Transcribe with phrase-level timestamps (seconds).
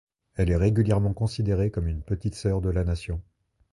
[0.33, 3.21] Elle est régulièrement considérée comme une Petite sœur de la Nation.